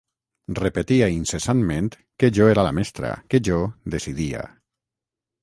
[0.59, 1.89] Repetia incessantment
[2.23, 3.61] que jo era la mestra, que jo
[3.97, 4.43] decidia...